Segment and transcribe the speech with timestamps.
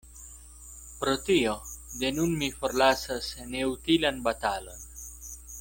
[1.01, 1.53] Pro tio,
[1.99, 4.85] de nun mi forlasas neutilan batalon.